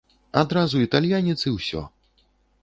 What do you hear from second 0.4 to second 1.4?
Адразу італьянец